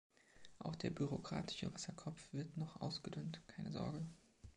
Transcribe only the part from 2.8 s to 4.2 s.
ausgedünnt, keine Sorge.